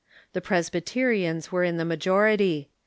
[0.33, 2.71] The Presbyterians were in the majority.